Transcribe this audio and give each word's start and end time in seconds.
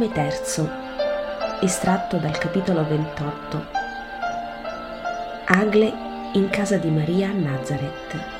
volume 0.00 0.12
3, 0.14 1.60
estratto 1.60 2.16
dal 2.16 2.38
capitolo 2.38 2.86
28. 2.86 3.66
Agle 5.44 5.92
in 6.32 6.48
casa 6.48 6.78
di 6.78 6.88
Maria 6.88 7.28
a 7.28 7.32
Nazareth. 7.32 8.38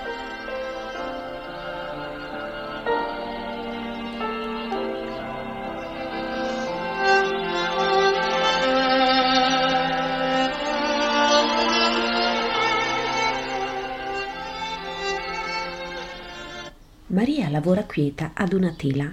Maria 17.09 17.51
lavora 17.51 17.83
quieta 17.85 18.31
ad 18.33 18.55
una 18.55 18.73
tela. 18.73 19.13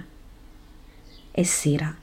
È 1.30 1.42
sera, 1.42 1.94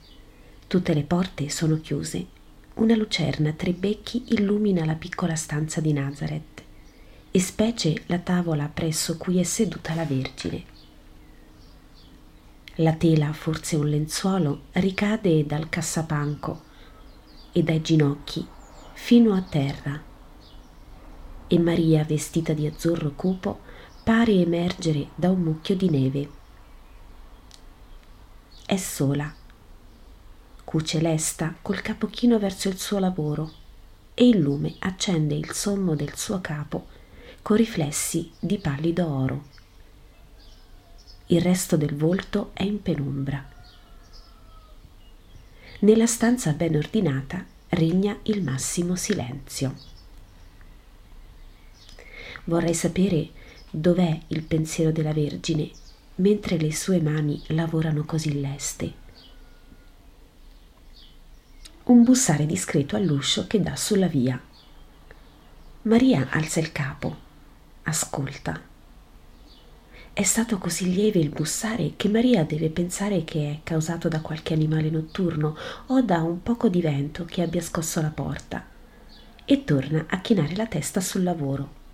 tutte 0.66 0.94
le 0.94 1.02
porte 1.02 1.48
sono 1.48 1.80
chiuse. 1.80 2.26
Una 2.74 2.94
lucerna 2.94 3.50
a 3.50 3.52
tre 3.52 3.72
becchi 3.72 4.24
illumina 4.34 4.84
la 4.84 4.94
piccola 4.94 5.34
stanza 5.34 5.80
di 5.80 5.92
Nazareth 5.92 6.62
e 7.30 7.40
specie 7.40 8.02
la 8.06 8.18
tavola 8.18 8.68
presso 8.72 9.16
cui 9.16 9.38
è 9.38 9.42
seduta 9.42 9.94
la 9.94 10.04
Vergine. 10.04 10.64
La 12.76 12.92
tela, 12.92 13.32
forse 13.32 13.76
un 13.76 13.88
lenzuolo, 13.88 14.64
ricade 14.72 15.46
dal 15.46 15.68
cassapanco 15.68 16.62
e 17.52 17.62
dai 17.62 17.80
ginocchi 17.80 18.46
fino 18.92 19.34
a 19.34 19.40
terra 19.40 20.02
e 21.48 21.58
Maria, 21.58 22.02
vestita 22.04 22.52
di 22.52 22.66
azzurro 22.66 23.12
cupo, 23.12 23.60
pare 24.02 24.32
emergere 24.32 25.10
da 25.14 25.30
un 25.30 25.40
mucchio 25.40 25.76
di 25.76 25.88
neve. 25.88 26.30
È 28.64 28.76
sola. 28.76 29.35
Cuce 30.66 31.00
lesta 31.00 31.54
col 31.62 31.80
capo 31.80 32.08
chino 32.08 32.40
verso 32.40 32.68
il 32.68 32.76
suo 32.76 32.98
lavoro 32.98 33.52
e 34.14 34.26
il 34.26 34.38
lume 34.38 34.74
accende 34.80 35.36
il 35.36 35.52
sommo 35.52 35.94
del 35.94 36.16
suo 36.16 36.40
capo 36.40 36.88
con 37.40 37.56
riflessi 37.56 38.32
di 38.40 38.58
pallido 38.58 39.06
oro. 39.06 39.44
Il 41.26 41.40
resto 41.40 41.76
del 41.76 41.94
volto 41.94 42.50
è 42.52 42.64
in 42.64 42.82
penombra. 42.82 43.48
Nella 45.78 46.06
stanza 46.06 46.50
ben 46.50 46.74
ordinata 46.74 47.46
regna 47.68 48.18
il 48.24 48.42
massimo 48.42 48.96
silenzio. 48.96 49.72
Vorrei 52.46 52.74
sapere 52.74 53.28
dov'è 53.70 54.18
il 54.26 54.42
pensiero 54.42 54.90
della 54.90 55.12
Vergine 55.12 55.70
mentre 56.16 56.56
le 56.58 56.74
sue 56.74 57.00
mani 57.00 57.40
lavorano 57.50 58.04
così 58.04 58.40
leste. 58.40 59.04
Un 61.86 62.02
bussare 62.02 62.46
discreto 62.46 62.96
all'uscio 62.96 63.46
che 63.46 63.60
dà 63.60 63.76
sulla 63.76 64.08
via. 64.08 64.40
Maria 65.82 66.26
alza 66.30 66.58
il 66.58 66.72
capo, 66.72 67.16
ascolta. 67.84 68.60
È 70.12 70.22
stato 70.24 70.58
così 70.58 70.92
lieve 70.92 71.20
il 71.20 71.28
bussare 71.28 71.92
che 71.94 72.08
Maria 72.08 72.42
deve 72.42 72.70
pensare 72.70 73.22
che 73.22 73.52
è 73.52 73.60
causato 73.62 74.08
da 74.08 74.20
qualche 74.20 74.52
animale 74.52 74.90
notturno 74.90 75.56
o 75.86 76.02
da 76.02 76.22
un 76.22 76.42
poco 76.42 76.68
di 76.68 76.80
vento 76.80 77.24
che 77.24 77.42
abbia 77.42 77.60
scosso 77.60 78.00
la 78.00 78.10
porta 78.10 78.66
e 79.44 79.62
torna 79.62 80.06
a 80.08 80.20
chinare 80.20 80.56
la 80.56 80.66
testa 80.66 81.00
sul 81.00 81.22
lavoro 81.22 81.84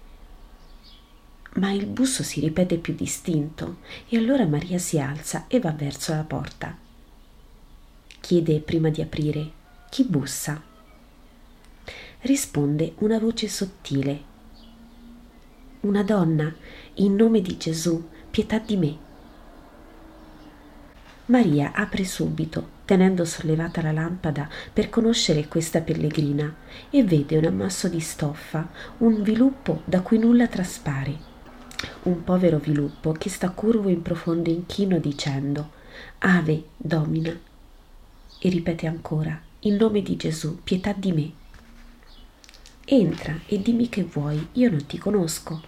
ma 1.56 1.70
il 1.70 1.84
busso 1.84 2.22
si 2.22 2.40
ripete 2.40 2.78
più 2.78 2.94
distinto 2.94 3.80
e 4.08 4.16
allora 4.16 4.46
Maria 4.46 4.78
si 4.78 4.98
alza 4.98 5.44
e 5.48 5.60
va 5.60 5.72
verso 5.72 6.14
la 6.14 6.24
porta. 6.24 6.74
Chiede 8.20 8.60
prima 8.60 8.88
di 8.88 9.02
aprire 9.02 9.60
chi 9.92 10.04
bussa. 10.04 10.58
Risponde 12.20 12.94
una 13.00 13.18
voce 13.18 13.46
sottile. 13.46 14.22
Una 15.80 16.02
donna, 16.02 16.50
in 16.94 17.14
nome 17.14 17.42
di 17.42 17.58
Gesù, 17.58 18.02
pietà 18.30 18.56
di 18.56 18.78
me. 18.78 18.96
Maria 21.26 21.72
apre 21.74 22.06
subito, 22.06 22.80
tenendo 22.86 23.26
sollevata 23.26 23.82
la 23.82 23.92
lampada 23.92 24.48
per 24.72 24.88
conoscere 24.88 25.46
questa 25.46 25.82
pellegrina, 25.82 26.54
e 26.88 27.04
vede 27.04 27.36
un 27.36 27.44
ammasso 27.44 27.86
di 27.88 28.00
stoffa, 28.00 28.70
un 28.98 29.22
viluppo 29.22 29.82
da 29.84 30.00
cui 30.00 30.16
nulla 30.16 30.48
traspare 30.48 31.30
un 32.04 32.24
povero 32.24 32.58
viluppo 32.58 33.12
che 33.12 33.28
sta 33.28 33.50
curvo 33.50 33.90
in 33.90 34.00
profondo 34.00 34.48
inchino 34.48 34.98
dicendo 34.98 35.70
Ave 36.20 36.68
Domina 36.76 37.36
e 38.38 38.48
ripete 38.48 38.86
ancora 38.86 39.50
in 39.64 39.76
nome 39.76 40.02
di 40.02 40.16
Gesù 40.16 40.60
pietà 40.62 40.92
di 40.92 41.12
me. 41.12 41.32
Entra 42.84 43.38
e 43.46 43.60
dimmi 43.60 43.88
che 43.88 44.02
vuoi 44.02 44.48
io 44.52 44.70
non 44.70 44.86
ti 44.86 44.98
conosco. 44.98 45.62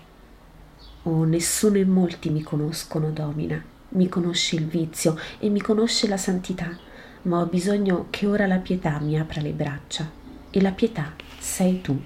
Oh 1.05 1.25
nessuno 1.25 1.77
e 1.77 1.85
molti 1.85 2.31
mi 2.31 2.43
conoscono 2.43 3.11
Domina. 3.11 3.63
Mi 3.91 4.09
conosce 4.09 4.57
il 4.57 4.67
vizio 4.67 5.17
e 5.39 5.49
mi 5.49 5.61
conosce 5.61 6.09
la 6.09 6.17
santità 6.17 6.77
ma 7.25 7.41
ho 7.41 7.47
bisogno 7.47 8.09
che 8.11 8.27
ora 8.27 8.47
la 8.47 8.59
pietà 8.59 8.99
mi 9.01 9.19
apra 9.19 9.41
le 9.41 9.53
braccia. 9.53 10.11
E 10.51 10.61
la 10.61 10.73
pietà 10.73 11.15
sei 11.39 11.81
tu. 11.81 11.99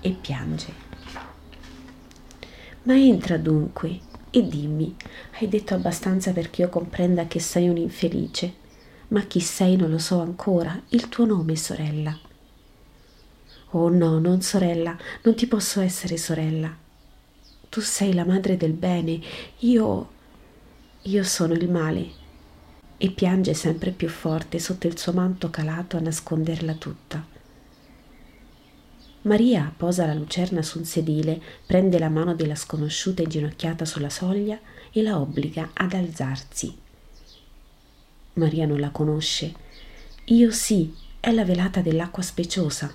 E 0.00 0.10
piange. 0.12 0.88
Ma 2.82 2.94
entra 2.96 3.36
dunque 3.36 4.00
e 4.30 4.46
dimmi, 4.46 4.94
hai 5.38 5.48
detto 5.48 5.74
abbastanza 5.74 6.32
perché 6.32 6.62
io 6.62 6.68
comprenda 6.68 7.26
che 7.26 7.40
sei 7.40 7.68
un 7.68 7.76
infelice, 7.76 8.54
ma 9.10 9.22
chi 9.22 9.40
sei 9.40 9.76
non 9.76 9.90
lo 9.90 9.98
so 9.98 10.20
ancora, 10.20 10.80
il 10.88 11.08
tuo 11.08 11.24
nome, 11.24 11.56
sorella. 11.56 12.16
Oh 13.70 13.88
no, 13.88 14.18
non 14.18 14.40
sorella, 14.40 14.96
non 15.22 15.34
ti 15.34 15.46
posso 15.46 15.80
essere 15.80 16.16
sorella. 16.16 16.74
Tu 17.68 17.80
sei 17.80 18.14
la 18.14 18.24
madre 18.24 18.56
del 18.56 18.72
bene, 18.72 19.20
io... 19.58 20.10
io 21.02 21.22
sono 21.22 21.54
il 21.54 21.70
male. 21.70 22.18
E 22.96 23.10
piange 23.10 23.54
sempre 23.54 23.90
più 23.90 24.08
forte 24.08 24.58
sotto 24.58 24.86
il 24.86 24.98
suo 24.98 25.12
manto 25.12 25.50
calato 25.50 25.96
a 25.96 26.00
nasconderla 26.00 26.74
tutta. 26.74 27.24
Maria 29.22 29.72
posa 29.76 30.06
la 30.06 30.14
lucerna 30.14 30.62
su 30.62 30.78
un 30.78 30.84
sedile, 30.84 31.40
prende 31.66 31.98
la 31.98 32.08
mano 32.08 32.34
della 32.34 32.54
sconosciuta 32.54 33.22
inginocchiata 33.22 33.84
sulla 33.84 34.10
soglia 34.10 34.58
e 34.92 35.02
la 35.02 35.18
obbliga 35.20 35.70
ad 35.72 35.92
alzarsi. 35.94 36.88
Maria 38.40 38.66
non 38.66 38.80
la 38.80 38.90
conosce. 38.90 39.52
Io 40.26 40.50
sì, 40.50 40.92
è 41.20 41.30
la 41.30 41.44
velata 41.44 41.80
dell'acqua 41.80 42.22
speciosa. 42.22 42.92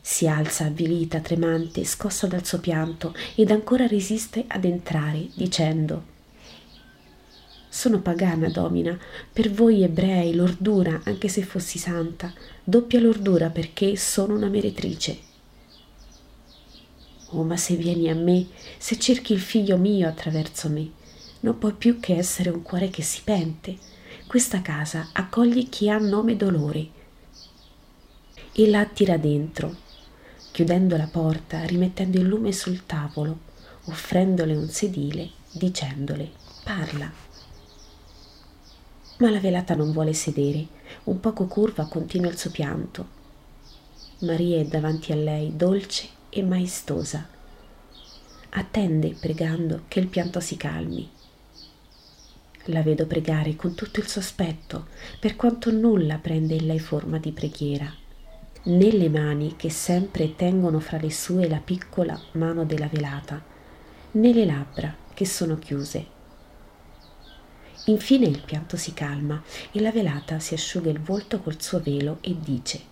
Si 0.00 0.28
alza 0.28 0.66
avvilita, 0.66 1.20
tremante, 1.20 1.84
scossa 1.84 2.26
dal 2.26 2.44
suo 2.44 2.60
pianto 2.60 3.14
ed 3.34 3.50
ancora 3.50 3.86
resiste 3.86 4.44
ad 4.46 4.64
entrare, 4.64 5.28
dicendo 5.34 6.18
sono 7.72 8.00
pagana, 8.00 8.48
domina, 8.48 8.98
per 9.32 9.48
voi 9.52 9.84
ebrei 9.84 10.34
l'ordura, 10.34 11.02
anche 11.04 11.28
se 11.28 11.42
fossi 11.42 11.78
santa, 11.78 12.34
doppia 12.64 12.98
l'ordura 12.98 13.48
perché 13.48 13.94
sono 13.94 14.34
una 14.34 14.48
meretrice. 14.48 15.18
Oh, 17.28 17.44
ma 17.44 17.56
se 17.56 17.76
vieni 17.76 18.10
a 18.10 18.14
me, 18.16 18.48
se 18.76 18.98
cerchi 18.98 19.32
il 19.32 19.40
figlio 19.40 19.76
mio 19.76 20.08
attraverso 20.08 20.68
me, 20.68 20.90
non 21.40 21.58
puoi 21.58 21.72
più 21.72 22.00
che 22.00 22.16
essere 22.16 22.50
un 22.50 22.62
cuore 22.62 22.88
che 22.88 23.02
si 23.02 23.22
pente. 23.22 23.76
Questa 24.26 24.62
casa 24.62 25.08
accoglie 25.12 25.64
chi 25.64 25.90
ha 25.90 25.98
nome 25.98 26.36
dolore 26.36 26.88
e 28.52 28.68
la 28.68 28.80
attira 28.80 29.16
dentro, 29.16 29.74
chiudendo 30.52 30.96
la 30.96 31.08
porta, 31.10 31.64
rimettendo 31.64 32.18
il 32.18 32.26
lume 32.26 32.52
sul 32.52 32.86
tavolo, 32.86 33.38
offrendole 33.84 34.54
un 34.54 34.68
sedile, 34.68 35.30
dicendole 35.52 36.30
parla 36.62 37.28
ma 39.20 39.30
la 39.30 39.38
velata 39.38 39.74
non 39.74 39.92
vuole 39.92 40.14
sedere, 40.14 40.66
un 41.04 41.20
poco 41.20 41.46
curva 41.46 41.86
continua 41.86 42.30
il 42.30 42.38
suo 42.38 42.50
pianto. 42.50 43.18
Maria 44.20 44.58
è 44.58 44.64
davanti 44.64 45.12
a 45.12 45.14
lei, 45.14 45.56
dolce 45.56 46.08
e 46.30 46.42
maestosa. 46.42 47.26
Attende, 48.50 49.14
pregando, 49.20 49.82
che 49.88 50.00
il 50.00 50.06
pianto 50.06 50.40
si 50.40 50.56
calmi. 50.56 51.08
La 52.70 52.82
vedo 52.82 53.06
pregare 53.06 53.54
con 53.56 53.74
tutto 53.74 54.00
il 54.00 54.08
suo 54.08 54.20
aspetto, 54.20 54.86
per 55.18 55.36
quanto 55.36 55.70
nulla 55.70 56.18
prende 56.18 56.54
in 56.54 56.66
lei 56.66 56.80
forma 56.80 57.18
di 57.18 57.32
preghiera. 57.32 57.92
Nelle 58.64 59.08
mani 59.08 59.54
che 59.56 59.70
sempre 59.70 60.34
tengono 60.34 60.80
fra 60.80 60.98
le 60.98 61.10
sue 61.10 61.48
la 61.48 61.60
piccola 61.64 62.20
mano 62.32 62.64
della 62.64 62.88
velata, 62.88 63.42
né 64.12 64.32
le 64.32 64.44
labbra 64.44 64.94
che 65.14 65.24
sono 65.24 65.56
chiuse 65.58 66.18
Infine 67.86 68.26
il 68.26 68.42
pianto 68.44 68.76
si 68.76 68.92
calma 68.92 69.42
e 69.72 69.80
la 69.80 69.90
velata 69.90 70.38
si 70.38 70.52
asciuga 70.52 70.90
il 70.90 71.00
volto 71.00 71.40
col 71.40 71.60
suo 71.60 71.80
velo 71.80 72.18
e 72.20 72.36
dice 72.38 72.82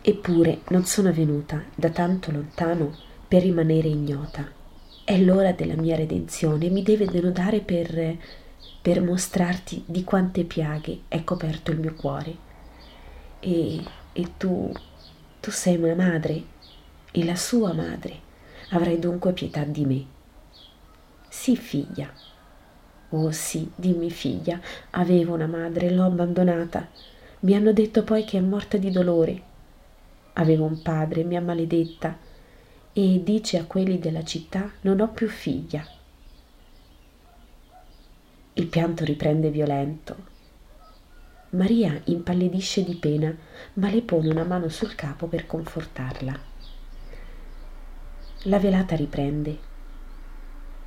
Eppure 0.00 0.60
non 0.68 0.84
sono 0.84 1.12
venuta 1.12 1.64
da 1.74 1.90
tanto 1.90 2.30
lontano 2.30 2.96
per 3.26 3.42
rimanere 3.42 3.88
ignota. 3.88 4.48
È 5.04 5.18
l'ora 5.18 5.52
della 5.52 5.74
mia 5.74 5.96
redenzione, 5.96 6.70
mi 6.70 6.82
deve 6.82 7.06
denudare 7.06 7.60
per... 7.60 8.16
per 8.86 9.02
mostrarti 9.02 9.82
di 9.84 10.04
quante 10.04 10.44
piaghe 10.44 11.00
è 11.08 11.24
coperto 11.24 11.72
il 11.72 11.80
mio 11.80 11.94
cuore. 11.94 12.36
E, 13.40 13.82
e 14.12 14.36
tu, 14.36 14.70
tu 15.40 15.50
sei 15.50 15.74
una 15.74 15.96
madre, 15.96 16.40
e 17.10 17.24
la 17.24 17.34
sua 17.34 17.72
madre. 17.72 18.20
Avrai 18.70 19.00
dunque 19.00 19.32
pietà 19.32 19.64
di 19.64 19.84
me. 19.84 20.04
Sì, 21.28 21.56
figlia. 21.56 22.08
Oh 23.08 23.32
sì, 23.32 23.68
dimmi 23.74 24.08
figlia, 24.08 24.60
avevo 24.90 25.34
una 25.34 25.48
madre, 25.48 25.90
l'ho 25.90 26.04
abbandonata. 26.04 26.86
Mi 27.40 27.56
hanno 27.56 27.72
detto 27.72 28.04
poi 28.04 28.22
che 28.22 28.38
è 28.38 28.40
morta 28.40 28.76
di 28.76 28.92
dolore. 28.92 29.42
Avevo 30.34 30.64
un 30.64 30.80
padre, 30.80 31.24
mi 31.24 31.34
ha 31.34 31.40
maledetta 31.40 32.16
e 32.92 33.20
dice 33.24 33.58
a 33.58 33.64
quelli 33.64 33.98
della 33.98 34.22
città 34.22 34.70
non 34.82 35.00
ho 35.00 35.08
più 35.08 35.28
figlia. 35.28 35.95
Il 38.58 38.68
pianto 38.68 39.04
riprende 39.04 39.50
violento. 39.50 40.16
Maria 41.50 42.00
impallidisce 42.04 42.84
di 42.84 42.94
pena, 42.94 43.36
ma 43.74 43.90
le 43.90 44.00
pone 44.00 44.30
una 44.30 44.44
mano 44.44 44.70
sul 44.70 44.94
capo 44.94 45.26
per 45.26 45.44
confortarla. 45.44 46.40
La 48.44 48.58
velata 48.58 48.96
riprende. 48.96 49.58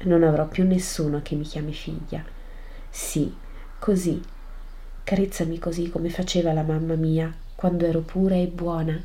Non 0.06 0.24
avrò 0.24 0.48
più 0.48 0.66
nessuno 0.66 1.22
che 1.22 1.36
mi 1.36 1.44
chiami 1.44 1.72
figlia. 1.72 2.24
Sì, 2.90 3.32
così. 3.78 4.20
Carezzami 5.04 5.60
così 5.60 5.90
come 5.90 6.10
faceva 6.10 6.52
la 6.54 6.64
mamma 6.64 6.96
mia 6.96 7.32
quando 7.54 7.86
ero 7.86 8.00
pura 8.00 8.34
e 8.34 8.48
buona. 8.48 9.00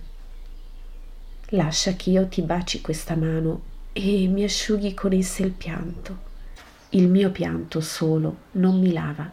Lascia 1.48 1.92
che 1.92 2.08
io 2.08 2.26
ti 2.28 2.40
baci 2.40 2.80
questa 2.80 3.14
mano 3.14 3.60
e 3.92 4.26
mi 4.26 4.42
asciughi 4.42 4.94
con 4.94 5.12
essa 5.12 5.42
il 5.42 5.52
pianto 5.52 6.32
il 6.94 7.08
mio 7.08 7.32
pianto 7.32 7.80
solo 7.80 8.36
non 8.52 8.78
mi 8.78 8.92
lava. 8.92 9.28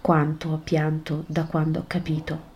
Quanto 0.00 0.48
ho 0.48 0.58
pianto 0.58 1.22
da 1.28 1.44
quando 1.44 1.78
ho 1.78 1.84
capito. 1.86 2.48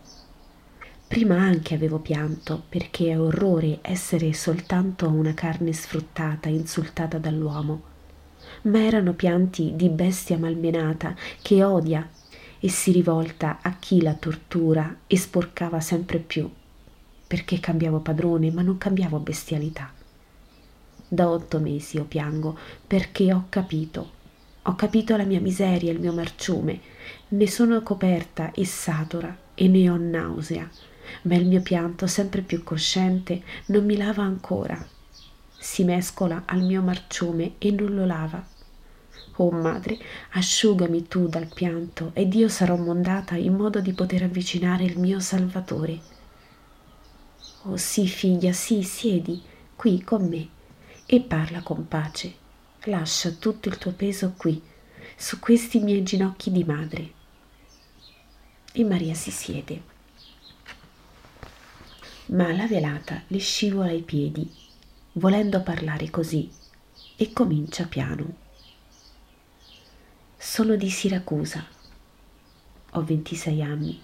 Prima 1.06 1.37
anche 1.37 1.75
avevo 1.75 2.01
pianto 2.01 2.65
perché 2.69 3.12
è 3.12 3.21
orrore 3.21 3.79
essere 3.83 4.33
soltanto 4.33 5.09
una 5.09 5.35
carne 5.35 5.73
sfruttata, 5.73 6.49
insultata 6.49 7.19
dall'uomo. 7.19 7.83
Ma 8.62 8.83
erano 8.83 9.12
pianti 9.12 9.75
di 9.77 9.89
bestia 9.89 10.37
malmenata 10.37 11.15
che 11.41 11.62
odia 11.62 12.09
e 12.59 12.69
si 12.69 12.91
rivolta 12.91 13.59
a 13.62 13.77
chi 13.79 14.03
la 14.03 14.15
tortura 14.15 14.97
e 15.06 15.17
sporcava 15.17 15.79
sempre 15.79 16.19
più, 16.19 16.51
perché 17.25 17.61
cambiavo 17.61 18.01
padrone 18.01 18.51
ma 18.51 18.62
non 18.62 18.79
cambiavo 18.79 19.21
bestialità. 19.21 20.03
Da 21.15 21.29
otto 21.29 21.61
mesi 21.61 21.97
io 21.99 22.07
piango 22.07 22.59
perché 22.85 23.33
ho 23.33 23.45
capito. 23.49 24.11
Ho 24.63 24.75
capito 24.75 25.17
la 25.17 25.23
mia 25.23 25.41
miseria, 25.41 25.93
il 25.93 26.01
mio 26.01 26.13
marciume. 26.13 26.81
Ne 27.29 27.47
sono 27.47 27.81
coperta 27.83 28.51
e 28.51 28.65
satura 28.65 29.37
e 29.55 29.69
ne 29.69 29.89
ho 29.89 29.97
nausea. 29.97 30.69
Ma 31.23 31.37
il 31.37 31.47
mio 31.47 31.63
pianto, 31.63 32.09
sempre 32.09 32.41
più 32.41 32.65
cosciente, 32.65 33.45
non 33.67 33.85
mi 33.85 33.97
lava 33.97 34.25
ancora. 34.25 34.85
Si 35.57 35.85
mescola 35.85 36.43
al 36.47 36.63
mio 36.63 36.83
marciume 36.83 37.53
e 37.59 37.71
non 37.71 37.95
lo 37.95 38.07
lava. 38.07 38.45
Oh 39.37 39.53
madre, 39.53 39.97
asciugami 40.33 41.07
tu 41.07 41.29
dal 41.29 41.49
pianto 41.55 42.11
ed 42.13 42.35
io 42.35 42.49
sarò 42.49 42.75
mondata 42.75 43.37
in 43.37 43.55
modo 43.55 43.79
di 43.79 43.93
poter 43.93 44.25
avvicinare 44.25 44.83
il 44.83 44.99
mio 44.99 45.21
Salvatore. 45.21 46.01
Oh 47.67 47.77
sì, 47.77 48.09
figlia, 48.09 48.53
sì, 48.53 48.83
siedi 48.83 49.41
qui 49.77 50.03
con 50.03 50.27
me 50.27 50.54
e 51.06 51.21
parla 51.21 51.62
con 51.62 51.87
pace. 51.87 52.43
Lascia 52.85 53.31
tutto 53.31 53.69
il 53.69 53.79
tuo 53.79 53.93
peso 53.93 54.35
qui, 54.37 54.61
su 55.17 55.39
questi 55.39 55.79
miei 55.81 56.03
ginocchi 56.03 56.51
di 56.51 56.65
madre. 56.65 57.12
E 58.73 58.85
Maria 58.85 59.15
si 59.15 59.31
siede. 59.31 59.93
Ma 62.27 62.53
la 62.53 62.67
velata 62.67 63.23
le 63.29 63.39
scivola 63.39 63.91
ai 63.91 64.03
piedi, 64.03 64.51
volendo 65.12 65.62
parlare 65.62 66.11
così, 66.11 66.51
e 67.17 67.33
comincia 67.33 67.85
piano. 67.87 68.43
Sono 70.37 70.77
di 70.77 70.91
Siracusa. 70.91 71.65
Ho 72.93 73.03
26 73.03 73.62
anni. 73.62 74.03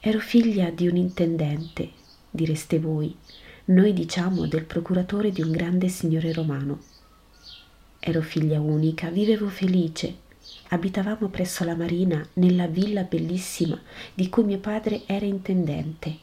Ero 0.00 0.18
figlia 0.18 0.70
di 0.70 0.86
un 0.86 0.96
intendente, 0.96 1.92
direste 2.30 2.78
voi, 2.78 3.16
noi 3.66 3.94
diciamo 3.94 4.46
del 4.46 4.64
procuratore 4.64 5.30
di 5.30 5.40
un 5.40 5.50
grande 5.50 5.88
signore 5.88 6.34
romano. 6.34 6.82
Ero 7.98 8.20
figlia 8.20 8.60
unica, 8.60 9.08
vivevo 9.08 9.48
felice. 9.48 10.22
Abitavamo 10.68 11.28
presso 11.28 11.64
la 11.64 11.74
marina 11.74 12.26
nella 12.34 12.66
villa 12.66 13.04
bellissima 13.04 13.80
di 14.12 14.28
cui 14.28 14.44
mio 14.44 14.58
padre 14.58 15.04
era 15.06 15.24
intendente. 15.24 16.18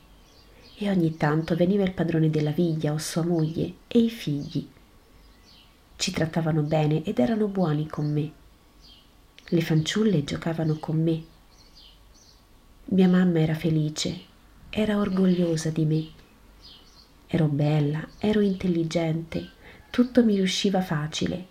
E 0.78 0.88
ogni 0.88 1.18
tanto 1.18 1.56
veniva 1.56 1.82
il 1.82 1.94
padrone 1.94 2.30
della 2.30 2.52
viglia 2.52 2.94
o 2.94 3.00
sua 3.00 3.24
moglie 3.24 3.74
e 3.88 3.98
i 3.98 4.10
figli. 4.12 4.68
Ci 5.96 6.12
trattavano 6.12 6.62
bene 6.62 7.04
ed 7.04 7.18
erano 7.18 7.48
buoni 7.48 7.88
con 7.88 8.12
me. 8.12 8.32
Le 9.46 9.62
fanciulle 9.62 10.24
giocavano 10.24 10.78
con 10.78 11.02
me. 11.02 11.24
Mia 12.86 13.08
mamma 13.08 13.40
era 13.40 13.56
felice, 13.56 14.20
era 14.70 15.00
orgogliosa 15.00 15.72
di 15.72 15.86
me 15.86 16.20
Ero 17.34 17.48
bella, 17.48 18.06
ero 18.18 18.42
intelligente, 18.42 19.52
tutto 19.90 20.22
mi 20.26 20.36
riusciva 20.36 20.82
facile, 20.82 21.46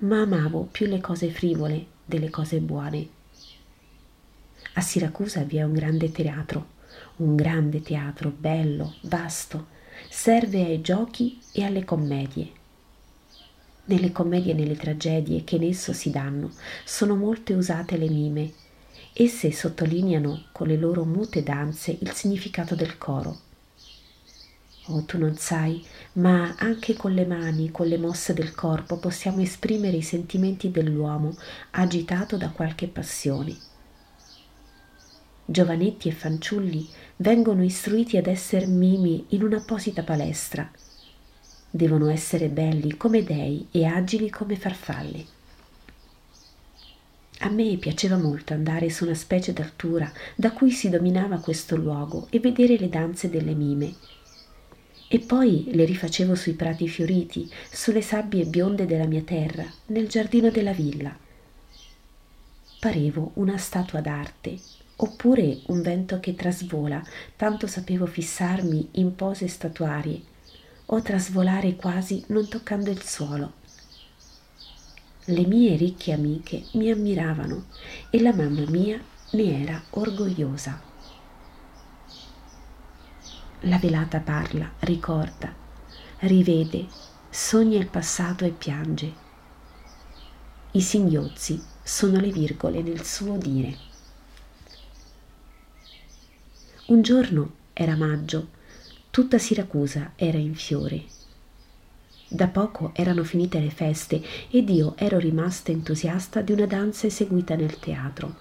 ma 0.00 0.20
amavo 0.20 0.68
più 0.70 0.84
le 0.84 1.00
cose 1.00 1.30
frivole 1.30 1.86
delle 2.04 2.28
cose 2.28 2.58
buone. 2.60 3.08
A 4.74 4.82
Siracusa 4.82 5.42
vi 5.44 5.56
è 5.56 5.62
un 5.62 5.72
grande 5.72 6.12
teatro, 6.12 6.66
un 7.16 7.34
grande 7.34 7.80
teatro 7.80 8.30
bello, 8.30 8.96
vasto, 9.04 9.68
serve 10.10 10.62
ai 10.62 10.82
giochi 10.82 11.40
e 11.52 11.64
alle 11.64 11.84
commedie. 11.86 12.50
Nelle 13.86 14.12
commedie 14.12 14.52
e 14.52 14.54
nelle 14.54 14.76
tragedie 14.76 15.44
che 15.44 15.56
in 15.56 15.62
esso 15.62 15.94
si 15.94 16.10
danno 16.10 16.52
sono 16.84 17.16
molte 17.16 17.54
usate 17.54 17.96
le 17.96 18.10
mime. 18.10 18.52
Esse 19.14 19.50
sottolineano 19.50 20.48
con 20.52 20.66
le 20.66 20.76
loro 20.76 21.06
mute 21.06 21.42
danze 21.42 21.96
il 21.98 22.12
significato 22.12 22.74
del 22.74 22.98
coro 22.98 23.46
Oh, 24.90 25.02
tu 25.04 25.18
non 25.18 25.36
sai, 25.36 25.84
ma 26.14 26.54
anche 26.56 26.94
con 26.94 27.12
le 27.12 27.26
mani, 27.26 27.70
con 27.70 27.86
le 27.86 27.98
mosse 27.98 28.32
del 28.32 28.54
corpo 28.54 28.96
possiamo 28.96 29.42
esprimere 29.42 29.98
i 29.98 30.02
sentimenti 30.02 30.70
dell'uomo 30.70 31.36
agitato 31.72 32.38
da 32.38 32.48
qualche 32.48 32.88
passione. 32.88 33.54
Giovanetti 35.44 36.08
e 36.08 36.12
fanciulli 36.12 36.88
vengono 37.16 37.62
istruiti 37.62 38.16
ad 38.16 38.28
essere 38.28 38.64
mimi 38.64 39.26
in 39.28 39.42
un'apposita 39.42 40.02
palestra. 40.02 40.70
Devono 41.70 42.08
essere 42.08 42.48
belli 42.48 42.96
come 42.96 43.22
dei 43.22 43.66
e 43.70 43.84
agili 43.84 44.30
come 44.30 44.56
farfalle. 44.56 45.26
A 47.40 47.50
me 47.50 47.76
piaceva 47.76 48.16
molto 48.16 48.54
andare 48.54 48.88
su 48.88 49.04
una 49.04 49.14
specie 49.14 49.52
d'altura 49.52 50.10
da 50.34 50.50
cui 50.52 50.70
si 50.70 50.88
dominava 50.88 51.40
questo 51.40 51.76
luogo 51.76 52.26
e 52.30 52.40
vedere 52.40 52.78
le 52.78 52.88
danze 52.88 53.28
delle 53.28 53.52
mime 53.52 54.16
e 55.08 55.18
poi 55.20 55.70
le 55.72 55.86
rifacevo 55.86 56.34
sui 56.34 56.52
prati 56.52 56.86
fioriti, 56.86 57.50
sulle 57.70 58.02
sabbie 58.02 58.44
bionde 58.44 58.84
della 58.84 59.06
mia 59.06 59.22
terra, 59.22 59.64
nel 59.86 60.06
giardino 60.06 60.50
della 60.50 60.72
villa. 60.72 61.16
Parevo 62.78 63.32
una 63.34 63.56
statua 63.56 64.00
d'arte, 64.00 64.58
oppure 64.96 65.60
un 65.66 65.80
vento 65.80 66.20
che 66.20 66.34
trasvola, 66.34 67.02
tanto 67.36 67.66
sapevo 67.66 68.04
fissarmi 68.04 68.88
in 68.92 69.14
pose 69.14 69.48
statuarie, 69.48 70.20
o 70.86 71.00
trasvolare 71.00 71.74
quasi 71.74 72.22
non 72.28 72.46
toccando 72.46 72.90
il 72.90 73.02
suolo. 73.02 73.52
Le 75.24 75.46
mie 75.46 75.76
ricche 75.76 76.12
amiche 76.12 76.64
mi 76.72 76.90
ammiravano 76.90 77.66
e 78.10 78.20
la 78.20 78.32
mamma 78.32 78.64
mia 78.68 79.00
ne 79.32 79.62
era 79.62 79.82
orgogliosa. 79.90 80.87
La 83.62 83.78
velata 83.78 84.20
parla, 84.20 84.70
ricorda, 84.78 85.52
rivede, 86.20 86.86
sogna 87.28 87.76
il 87.76 87.88
passato 87.88 88.44
e 88.44 88.50
piange. 88.50 89.12
I 90.70 90.80
singhiozzi 90.80 91.60
sono 91.82 92.20
le 92.20 92.30
virgole 92.30 92.82
nel 92.82 93.04
suo 93.04 93.36
dire. 93.36 93.76
Un 96.86 97.02
giorno 97.02 97.54
era 97.72 97.96
maggio, 97.96 98.46
tutta 99.10 99.38
Siracusa 99.38 100.12
era 100.14 100.38
in 100.38 100.54
fiore. 100.54 101.02
Da 102.28 102.46
poco 102.46 102.92
erano 102.94 103.24
finite 103.24 103.58
le 103.58 103.70
feste 103.70 104.22
ed 104.50 104.68
io 104.68 104.94
ero 104.96 105.18
rimasta 105.18 105.72
entusiasta 105.72 106.42
di 106.42 106.52
una 106.52 106.66
danza 106.66 107.08
eseguita 107.08 107.56
nel 107.56 107.80
teatro. 107.80 108.36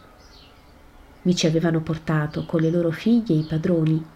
Mi 1.24 1.36
ci 1.36 1.48
avevano 1.48 1.82
portato 1.82 2.46
con 2.46 2.62
le 2.62 2.70
loro 2.70 2.92
figlie 2.92 3.34
i 3.34 3.44
padroni 3.44 4.16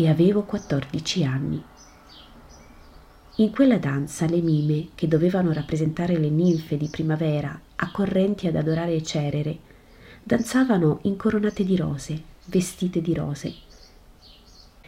e 0.00 0.08
avevo 0.08 0.44
14 0.44 1.24
anni. 1.24 1.62
In 3.36 3.50
quella 3.50 3.76
danza 3.76 4.24
le 4.24 4.40
mime, 4.40 4.88
che 4.94 5.06
dovevano 5.06 5.52
rappresentare 5.52 6.16
le 6.16 6.30
ninfe 6.30 6.78
di 6.78 6.88
primavera, 6.88 7.58
accorrenti 7.76 8.46
ad 8.46 8.56
adorare 8.56 9.02
Cerere, 9.02 9.58
danzavano 10.22 11.00
incoronate 11.02 11.64
di 11.64 11.76
rose, 11.76 12.22
vestite 12.46 13.02
di 13.02 13.12
rose. 13.12 13.54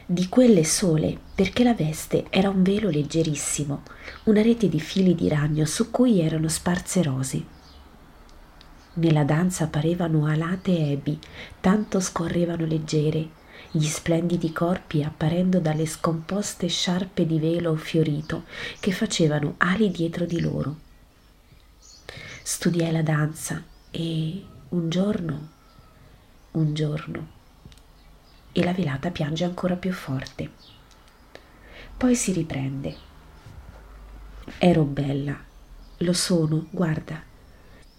Di 0.07 0.29
quelle 0.31 0.65
sole, 0.65 1.19
perché 1.35 1.63
la 1.63 1.75
veste 1.75 2.25
era 2.31 2.49
un 2.49 2.63
velo 2.63 2.89
leggerissimo, 2.89 3.83
una 4.25 4.41
rete 4.41 4.71
di 4.71 4.81
fili 4.81 5.15
di 5.15 5.29
ragno 5.29 5.67
su 5.67 5.91
cui 5.91 6.21
erano 6.21 6.49
sparse 6.49 7.03
rose. 7.03 7.45
Nella 8.95 9.25
danza 9.25 9.67
parevano 9.67 10.25
alate 10.25 10.91
ebi, 10.91 11.19
tanto 11.61 12.01
scorrevano 12.01 12.65
leggere, 12.65 13.41
gli 13.75 13.87
splendidi 13.87 14.53
corpi 14.53 15.03
apparendo 15.03 15.59
dalle 15.59 15.87
scomposte 15.87 16.69
sciarpe 16.69 17.25
di 17.25 17.39
velo 17.39 17.75
fiorito 17.75 18.45
che 18.79 18.93
facevano 18.93 19.55
ali 19.59 19.91
dietro 19.91 20.27
di 20.27 20.41
loro. 20.41 20.77
Studiai 22.43 22.93
la 22.93 23.01
danza 23.01 23.63
e 23.91 24.45
un 24.69 24.91
giorno, 24.91 25.49
un 26.51 26.75
giorno, 26.75 27.29
e 28.53 28.63
la 28.63 28.75
velata 28.75 29.11
piange 29.11 29.45
ancora 29.45 29.77
più 29.77 29.93
forte. 29.93 30.51
Poi 31.97 32.15
si 32.15 32.33
riprende. 32.33 32.95
Ero 34.59 34.85
bella, 34.85 35.35
lo 35.97 36.13
sono, 36.13 36.67
guarda. 36.69 37.23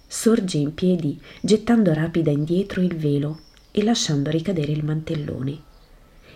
Sorge 0.06 0.58
in 0.58 0.76
piedi, 0.76 1.20
gettando 1.42 1.94
rapida 1.94 2.30
indietro 2.30 2.82
il 2.82 2.96
velo 2.96 3.43
e 3.76 3.84
lasciando 3.84 4.30
ricadere 4.30 4.72
il 4.72 4.86
mantellone. 4.86 5.60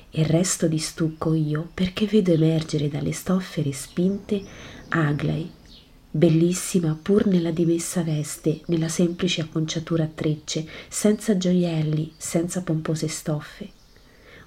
E 0.10 0.24
resto 0.24 0.68
di 0.68 0.80
stucco 0.80 1.36
io 1.36 1.70
perché 1.72 2.08
vedo 2.08 2.32
emergere 2.32 2.90
dalle 2.90 3.12
stoffe 3.12 3.62
respinte 3.62 4.42
Aglai, 4.90 5.48
bellissima 6.10 6.98
pur 7.00 7.28
nella 7.28 7.52
dimessa 7.52 8.02
veste, 8.02 8.62
nella 8.66 8.88
semplice 8.88 9.42
acconciatura 9.42 10.06
a 10.06 10.10
trecce, 10.14 10.68
senza 10.88 11.38
gioielli, 11.38 12.14
senza 12.18 12.64
pompose 12.64 13.08
stoffe. 13.08 13.70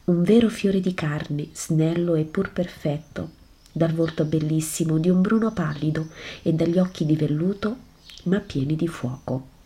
Un 0.05 0.25
vero 0.25 0.49
fiore 0.49 0.81
di 0.81 0.93
carne, 0.93 1.51
snello 1.53 2.17
e 2.17 2.25
pur 2.25 2.53
perfetto, 2.53 3.31
dal 3.71 3.93
volto 3.93 4.25
bellissimo 4.25 4.99
di 4.99 5.09
un 5.09 5.21
bruno 5.21 5.53
pallido 5.53 6.09
e 6.43 6.53
dagli 6.53 6.79
occhi 6.79 7.07
di 7.07 7.15
velluto, 7.15 7.77
ma 8.25 8.41
pieni 8.41 8.75
di 8.75 8.89
fuoco 8.89 9.59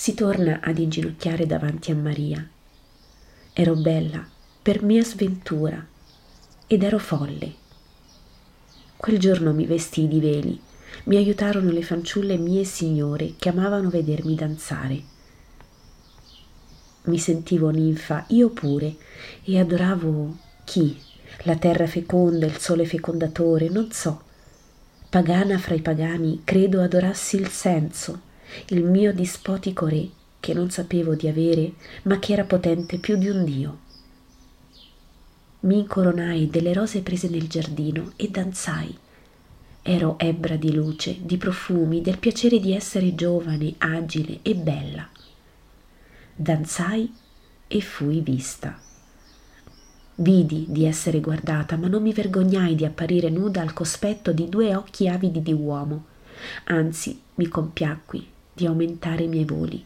si 0.00 0.14
torna 0.14 0.60
ad 0.62 0.78
inginocchiare 0.78 1.44
davanti 1.44 1.90
a 1.90 1.94
Maria. 1.94 2.48
Ero 3.52 3.74
bella 3.74 4.26
per 4.62 4.82
mia 4.82 5.04
sventura 5.04 5.86
ed 6.66 6.82
ero 6.82 6.98
folle. 6.98 7.52
Quel 8.96 9.18
giorno 9.18 9.52
mi 9.52 9.66
vestii 9.66 10.08
di 10.08 10.18
veli, 10.18 10.58
mi 11.04 11.16
aiutarono 11.16 11.70
le 11.70 11.82
fanciulle 11.82 12.38
mie 12.38 12.64
signore 12.64 13.34
che 13.38 13.50
amavano 13.50 13.90
vedermi 13.90 14.34
danzare. 14.34 15.02
Mi 17.02 17.18
sentivo 17.18 17.68
ninfa 17.68 18.24
io 18.28 18.48
pure 18.48 18.96
e 19.44 19.58
adoravo 19.58 20.34
chi? 20.64 20.98
La 21.42 21.56
terra 21.56 21.86
feconda, 21.86 22.46
il 22.46 22.56
sole 22.56 22.86
fecondatore, 22.86 23.68
non 23.68 23.92
so. 23.92 24.22
Pagana 25.10 25.58
fra 25.58 25.74
i 25.74 25.82
pagani, 25.82 26.40
credo 26.42 26.80
adorassi 26.80 27.36
il 27.36 27.48
senso 27.48 28.28
il 28.68 28.84
mio 28.84 29.12
dispotico 29.12 29.86
re 29.86 30.08
che 30.40 30.54
non 30.54 30.70
sapevo 30.70 31.14
di 31.14 31.28
avere, 31.28 31.74
ma 32.04 32.18
che 32.18 32.32
era 32.32 32.44
potente 32.44 32.98
più 32.98 33.16
di 33.16 33.28
un 33.28 33.44
dio. 33.44 33.78
Mi 35.60 35.80
incoronai 35.80 36.48
delle 36.48 36.72
rose 36.72 37.02
prese 37.02 37.28
nel 37.28 37.46
giardino 37.46 38.12
e 38.16 38.28
danzai. 38.30 38.96
Ero 39.82 40.18
ebbra 40.18 40.56
di 40.56 40.72
luce, 40.72 41.18
di 41.20 41.36
profumi, 41.36 42.00
del 42.00 42.18
piacere 42.18 42.58
di 42.58 42.74
essere 42.74 43.14
giovane, 43.14 43.74
agile 43.78 44.38
e 44.42 44.54
bella. 44.54 45.06
Danzai 46.34 47.12
e 47.68 47.80
fui 47.82 48.20
vista. 48.20 48.78
Vidi 50.16 50.66
di 50.68 50.86
essere 50.86 51.20
guardata, 51.20 51.76
ma 51.76 51.88
non 51.88 52.02
mi 52.02 52.12
vergognai 52.12 52.74
di 52.74 52.86
apparire 52.86 53.28
nuda 53.28 53.60
al 53.60 53.74
cospetto 53.74 54.32
di 54.32 54.48
due 54.48 54.74
occhi 54.74 55.08
avidi 55.08 55.42
di 55.42 55.52
uomo. 55.52 56.06
Anzi, 56.64 57.20
mi 57.34 57.48
compiacqui 57.48 58.38
di 58.60 58.66
aumentare 58.66 59.24
i 59.24 59.28
miei 59.28 59.46
voli. 59.46 59.82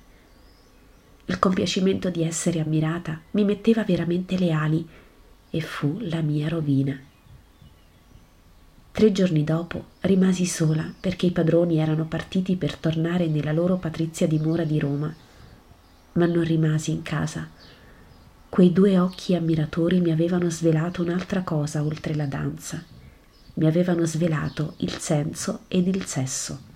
Il 1.26 1.38
compiacimento 1.38 2.10
di 2.10 2.24
essere 2.24 2.58
ammirata 2.58 3.20
mi 3.30 3.44
metteva 3.44 3.84
veramente 3.84 4.36
le 4.36 4.50
ali 4.50 4.86
e 5.48 5.60
fu 5.60 5.98
la 6.00 6.20
mia 6.22 6.48
rovina. 6.48 6.98
Tre 8.90 9.12
giorni 9.12 9.44
dopo 9.44 9.84
rimasi 10.00 10.44
sola 10.44 10.92
perché 10.98 11.26
i 11.26 11.30
padroni 11.30 11.78
erano 11.78 12.06
partiti 12.06 12.56
per 12.56 12.74
tornare 12.76 13.28
nella 13.28 13.52
loro 13.52 13.76
patrizia 13.76 14.26
dimora 14.26 14.64
di 14.64 14.80
Roma, 14.80 15.14
ma 16.14 16.26
non 16.26 16.42
rimasi 16.42 16.90
in 16.90 17.02
casa. 17.02 17.48
Quei 18.48 18.72
due 18.72 18.98
occhi 18.98 19.36
ammiratori 19.36 20.00
mi 20.00 20.10
avevano 20.10 20.50
svelato 20.50 21.02
un'altra 21.02 21.42
cosa 21.42 21.84
oltre 21.84 22.16
la 22.16 22.26
danza. 22.26 22.82
Mi 23.54 23.66
avevano 23.66 24.04
svelato 24.04 24.74
il 24.78 24.98
senso 24.98 25.60
ed 25.68 25.86
il 25.86 26.04
sesso. 26.06 26.72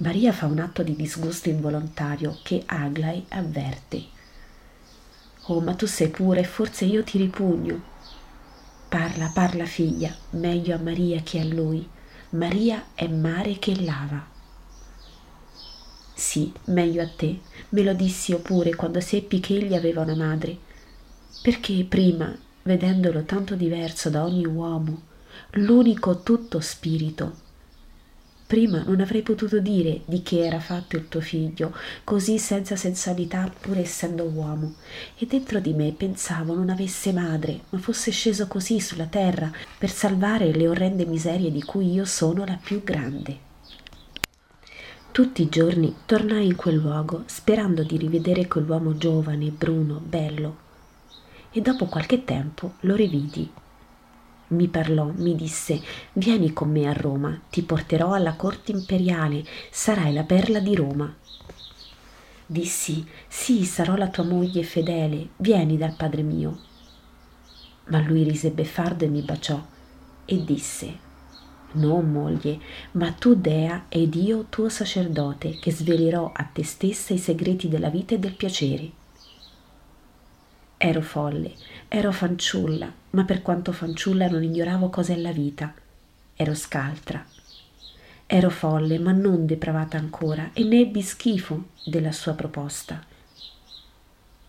Maria 0.00 0.30
fa 0.30 0.46
un 0.46 0.60
atto 0.60 0.84
di 0.84 0.94
disgusto 0.94 1.48
involontario 1.48 2.38
che 2.42 2.62
Aglai 2.66 3.24
avverte. 3.30 4.04
Oh, 5.46 5.60
ma 5.60 5.74
tu 5.74 5.86
sei 5.86 6.08
pure, 6.08 6.44
forse 6.44 6.84
io 6.84 7.02
ti 7.02 7.18
ripugno. 7.18 7.82
Parla, 8.88 9.28
parla 9.34 9.64
figlia, 9.64 10.14
meglio 10.30 10.76
a 10.76 10.78
Maria 10.78 11.20
che 11.22 11.40
a 11.40 11.44
lui. 11.44 11.84
Maria 12.30 12.86
è 12.94 13.08
mare 13.08 13.58
che 13.58 13.74
lava. 13.82 14.24
Sì, 16.14 16.52
meglio 16.66 17.02
a 17.02 17.08
te, 17.08 17.40
me 17.70 17.82
lo 17.82 17.92
dissi 17.92 18.30
io 18.30 18.38
pure 18.38 18.76
quando 18.76 19.00
seppi 19.00 19.40
che 19.40 19.56
egli 19.56 19.74
aveva 19.74 20.02
una 20.02 20.14
madre. 20.14 20.56
Perché 21.42 21.84
prima, 21.88 22.32
vedendolo 22.62 23.24
tanto 23.24 23.56
diverso 23.56 24.10
da 24.10 24.22
ogni 24.22 24.46
uomo, 24.46 25.02
l'unico 25.52 26.22
tutto 26.22 26.60
spirito, 26.60 27.46
Prima 28.48 28.82
non 28.82 29.02
avrei 29.02 29.20
potuto 29.20 29.60
dire 29.60 30.00
di 30.06 30.22
che 30.22 30.42
era 30.42 30.58
fatto 30.58 30.96
il 30.96 31.06
tuo 31.08 31.20
figlio, 31.20 31.74
così 32.02 32.38
senza 32.38 32.76
sensualità 32.76 33.52
pur 33.60 33.76
essendo 33.76 34.24
uomo. 34.24 34.76
E 35.18 35.26
dentro 35.26 35.60
di 35.60 35.74
me 35.74 35.92
pensavo 35.92 36.54
non 36.54 36.70
avesse 36.70 37.12
madre, 37.12 37.64
ma 37.68 37.78
fosse 37.78 38.10
sceso 38.10 38.46
così 38.48 38.80
sulla 38.80 39.04
terra 39.04 39.52
per 39.76 39.90
salvare 39.90 40.50
le 40.50 40.66
orrende 40.66 41.04
miserie 41.04 41.52
di 41.52 41.62
cui 41.62 41.92
io 41.92 42.06
sono 42.06 42.46
la 42.46 42.58
più 42.60 42.82
grande. 42.82 43.36
Tutti 45.12 45.42
i 45.42 45.50
giorni 45.50 45.94
tornai 46.06 46.46
in 46.46 46.56
quel 46.56 46.76
luogo 46.76 47.24
sperando 47.26 47.82
di 47.82 47.98
rivedere 47.98 48.48
quell'uomo 48.48 48.96
giovane, 48.96 49.50
bruno, 49.50 50.00
bello. 50.02 50.56
E 51.52 51.60
dopo 51.60 51.84
qualche 51.84 52.24
tempo 52.24 52.76
lo 52.80 52.94
rividi 52.94 53.50
mi 54.48 54.68
parlò, 54.68 55.10
mi 55.14 55.34
disse 55.34 55.80
Vieni 56.14 56.52
con 56.52 56.70
me 56.70 56.88
a 56.88 56.92
Roma, 56.92 57.38
ti 57.50 57.62
porterò 57.62 58.12
alla 58.12 58.34
corte 58.34 58.72
imperiale, 58.72 59.44
sarai 59.70 60.12
la 60.12 60.24
perla 60.24 60.60
di 60.60 60.74
Roma. 60.74 61.14
Dissi 62.46 63.06
Sì, 63.26 63.64
sarò 63.64 63.94
la 63.96 64.08
tua 64.08 64.24
moglie 64.24 64.62
fedele, 64.62 65.28
vieni 65.36 65.76
dal 65.76 65.94
padre 65.96 66.22
mio. 66.22 66.58
Ma 67.88 68.00
lui 68.00 68.22
rise 68.22 68.50
beffardo 68.50 69.04
e 69.04 69.08
mi 69.08 69.20
baciò 69.20 69.62
e 70.24 70.44
disse 70.44 70.98
Non 71.72 72.10
moglie, 72.10 72.58
ma 72.92 73.12
tu 73.12 73.34
dea 73.34 73.84
ed 73.88 74.14
io 74.14 74.46
tuo 74.48 74.70
sacerdote, 74.70 75.58
che 75.58 75.70
svelerò 75.70 76.32
a 76.34 76.44
te 76.44 76.64
stessa 76.64 77.12
i 77.12 77.18
segreti 77.18 77.68
della 77.68 77.90
vita 77.90 78.14
e 78.14 78.18
del 78.18 78.34
piacere. 78.34 78.97
Ero 80.80 81.02
folle, 81.02 81.56
ero 81.88 82.12
fanciulla, 82.12 82.92
ma 83.10 83.24
per 83.24 83.42
quanto 83.42 83.72
fanciulla 83.72 84.28
non 84.28 84.44
ignoravo 84.44 84.88
cos'è 84.90 85.16
la 85.16 85.32
vita. 85.32 85.74
Ero 86.36 86.54
scaltra. 86.54 87.26
Ero 88.24 88.48
folle, 88.48 89.00
ma 89.00 89.10
non 89.10 89.44
depravata 89.44 89.98
ancora, 89.98 90.50
e 90.52 90.62
ne 90.62 90.82
ebbi 90.82 91.02
schifo 91.02 91.70
della 91.84 92.12
sua 92.12 92.34
proposta. 92.34 93.04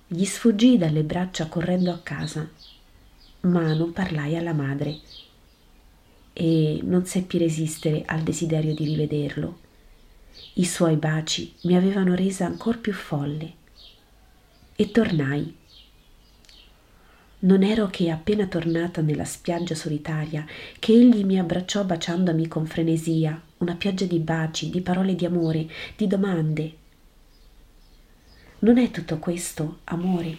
Gli 0.05 0.23
sfuggii 0.23 0.77
dalle 0.77 1.01
braccia 1.01 1.47
correndo 1.47 1.91
a 1.91 1.97
casa, 1.97 2.47
ma 3.41 3.73
non 3.73 3.91
parlai 3.91 4.37
alla 4.37 4.53
madre 4.53 4.99
e 6.33 6.79
non 6.83 7.07
seppi 7.07 7.39
resistere 7.39 8.03
al 8.05 8.21
desiderio 8.21 8.75
di 8.75 8.85
rivederlo. 8.85 9.59
I 10.53 10.65
suoi 10.65 10.95
baci 10.95 11.55
mi 11.63 11.75
avevano 11.75 12.13
resa 12.13 12.45
ancor 12.45 12.77
più 12.77 12.93
folle 12.93 13.53
e 14.75 14.91
tornai 14.91 15.57
non 17.41 17.63
ero 17.63 17.87
che 17.87 18.09
appena 18.09 18.47
tornata 18.47 18.99
nella 19.01 19.23
spiaggia 19.23 19.73
solitaria 19.73 20.45
che 20.77 20.91
egli 20.91 21.23
mi 21.23 21.39
abbracciò 21.39 21.85
baciandomi 21.85 22.47
con 22.49 22.65
frenesia, 22.65 23.41
una 23.59 23.75
pioggia 23.75 24.05
di 24.05 24.19
baci, 24.19 24.69
di 24.69 24.81
parole 24.81 25.15
di 25.15 25.25
amore, 25.25 25.69
di 25.95 26.07
domande. 26.07 26.73
Non 28.59 28.77
è 28.77 28.91
tutto 28.91 29.19
questo 29.19 29.79
amore? 29.85 30.35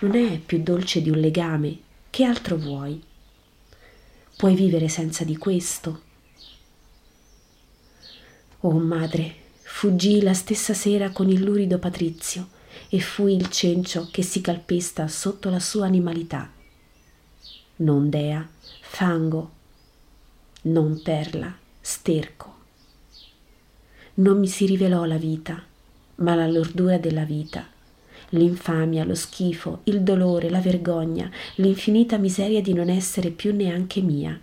Non 0.00 0.16
è 0.16 0.38
più 0.38 0.60
dolce 0.62 1.00
di 1.00 1.10
un 1.10 1.18
legame, 1.18 1.78
Che 2.10 2.24
altro 2.24 2.56
vuoi? 2.56 3.00
Puoi 4.36 4.54
vivere 4.54 4.88
senza 4.88 5.22
di 5.22 5.36
questo? 5.36 6.02
Oh 8.60 8.78
madre, 8.78 9.34
fuggii 9.62 10.22
la 10.22 10.34
stessa 10.34 10.74
sera 10.74 11.10
con 11.10 11.28
il 11.28 11.42
lurido 11.42 11.78
Patrizio 11.78 12.56
e 12.88 13.00
fui 13.00 13.34
il 13.34 13.50
cencio 13.50 14.08
che 14.10 14.22
si 14.22 14.40
calpesta 14.40 15.08
sotto 15.08 15.50
la 15.50 15.60
sua 15.60 15.86
animalità. 15.86 16.50
Non 17.76 18.08
dea, 18.08 18.46
fango, 18.80 19.50
non 20.62 21.00
perla, 21.02 21.54
sterco. 21.80 22.56
Non 24.14 24.38
mi 24.38 24.48
si 24.48 24.66
rivelò 24.66 25.04
la 25.04 25.18
vita, 25.18 25.62
ma 26.16 26.34
la 26.34 26.46
lordura 26.46 26.98
della 26.98 27.24
vita 27.24 27.76
l'infamia, 28.30 29.04
lo 29.04 29.14
schifo, 29.14 29.80
il 29.84 30.02
dolore, 30.02 30.50
la 30.50 30.60
vergogna, 30.60 31.30
l'infinita 31.56 32.18
miseria 32.18 32.60
di 32.60 32.72
non 32.72 32.88
essere 32.88 33.30
più 33.30 33.54
neanche 33.54 34.00
mia. 34.00 34.38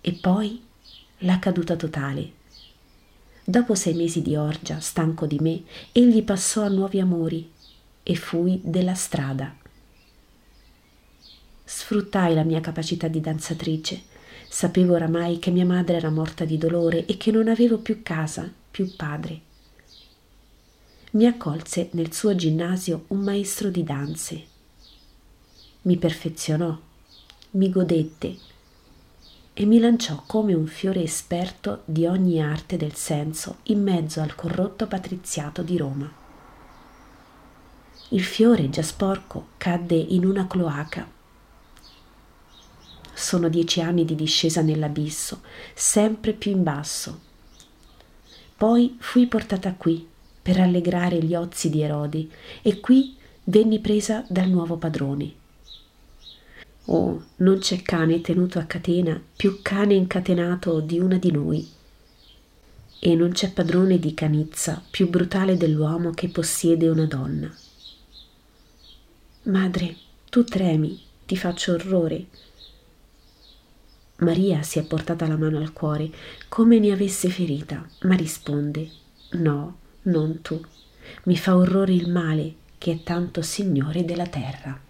E 0.00 0.12
poi 0.12 0.62
la 1.18 1.38
caduta 1.38 1.76
totale. 1.76 2.36
Dopo 3.48 3.74
sei 3.74 3.94
mesi 3.94 4.20
di 4.20 4.36
orgia, 4.36 4.78
stanco 4.78 5.24
di 5.24 5.38
me, 5.40 5.62
egli 5.92 6.22
passò 6.22 6.64
a 6.64 6.68
nuovi 6.68 7.00
amori 7.00 7.50
e 8.02 8.14
fui 8.14 8.60
della 8.62 8.92
strada. 8.92 9.56
Sfruttai 11.64 12.34
la 12.34 12.44
mia 12.44 12.60
capacità 12.60 13.08
di 13.08 13.22
danzatrice. 13.22 14.02
Sapevo 14.48 14.92
oramai 14.92 15.38
che 15.38 15.50
mia 15.50 15.64
madre 15.64 15.96
era 15.96 16.10
morta 16.10 16.44
di 16.44 16.58
dolore 16.58 17.06
e 17.06 17.16
che 17.16 17.30
non 17.30 17.48
avevo 17.48 17.78
più 17.78 18.02
casa, 18.02 18.52
più 18.70 18.94
padre 18.96 19.46
mi 21.10 21.24
accolse 21.24 21.88
nel 21.92 22.12
suo 22.12 22.34
ginnasio 22.34 23.04
un 23.08 23.20
maestro 23.20 23.70
di 23.70 23.82
danze. 23.82 24.44
Mi 25.82 25.96
perfezionò, 25.96 26.78
mi 27.52 27.70
godette 27.70 28.36
e 29.60 29.66
mi 29.66 29.80
lanciò 29.80 30.22
come 30.24 30.54
un 30.54 30.68
fiore 30.68 31.02
esperto 31.02 31.82
di 31.84 32.06
ogni 32.06 32.40
arte 32.40 32.76
del 32.76 32.94
senso 32.94 33.56
in 33.64 33.82
mezzo 33.82 34.20
al 34.20 34.36
corrotto 34.36 34.86
patriziato 34.86 35.62
di 35.62 35.76
Roma. 35.76 36.08
Il 38.10 38.22
fiore 38.22 38.70
già 38.70 38.82
sporco 38.82 39.48
cadde 39.56 39.96
in 39.96 40.24
una 40.24 40.46
cloaca. 40.46 41.10
Sono 43.12 43.48
dieci 43.48 43.80
anni 43.80 44.04
di 44.04 44.14
discesa 44.14 44.62
nell'abisso, 44.62 45.40
sempre 45.74 46.34
più 46.34 46.52
in 46.52 46.62
basso. 46.62 47.18
Poi 48.56 48.96
fui 49.00 49.26
portata 49.26 49.74
qui, 49.74 50.06
per 50.40 50.54
rallegrare 50.54 51.20
gli 51.20 51.34
ozi 51.34 51.68
di 51.68 51.82
Erodi 51.82 52.30
e 52.62 52.78
qui 52.78 53.16
venni 53.42 53.80
presa 53.80 54.24
dal 54.28 54.48
nuovo 54.48 54.76
padrone. 54.76 55.37
Oh, 56.90 57.22
non 57.36 57.58
c'è 57.58 57.82
cane 57.82 58.22
tenuto 58.22 58.58
a 58.58 58.64
catena 58.64 59.20
più 59.36 59.60
cane 59.60 59.92
incatenato 59.92 60.80
di 60.80 60.98
una 60.98 61.18
di 61.18 61.30
noi. 61.30 61.68
E 62.98 63.14
non 63.14 63.32
c'è 63.32 63.52
padrone 63.52 63.98
di 63.98 64.14
canizza 64.14 64.82
più 64.90 65.10
brutale 65.10 65.58
dell'uomo 65.58 66.12
che 66.12 66.28
possiede 66.28 66.88
una 66.88 67.04
donna. 67.04 67.54
Madre, 69.44 69.96
tu 70.30 70.44
tremi, 70.44 70.98
ti 71.26 71.36
faccio 71.36 71.74
orrore. 71.74 72.26
Maria 74.20 74.62
si 74.62 74.78
è 74.78 74.84
portata 74.84 75.26
la 75.26 75.36
mano 75.36 75.58
al 75.58 75.74
cuore 75.74 76.10
come 76.48 76.78
ne 76.78 76.90
avesse 76.90 77.28
ferita, 77.28 77.86
ma 78.02 78.14
risponde: 78.14 78.90
No, 79.32 79.76
non 80.02 80.40
tu. 80.40 80.58
Mi 81.24 81.36
fa 81.36 81.54
orrore 81.54 81.92
il 81.92 82.10
male 82.10 82.54
che 82.78 82.92
è 82.92 83.02
tanto 83.02 83.42
signore 83.42 84.06
della 84.06 84.26
terra. 84.26 84.86